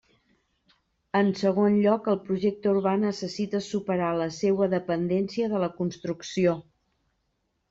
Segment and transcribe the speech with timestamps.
[1.19, 6.57] En segon lloc, el projecte urbà necessita superar la seua dependència de la construcció.